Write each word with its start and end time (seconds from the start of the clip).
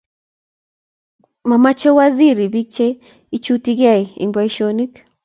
mameche 1.49 1.89
waziri 1.97 2.45
biik 2.53 2.69
che 2.75 2.87
ichutigei 3.35 4.03
eng' 4.21 4.33
boisionik 4.35 4.93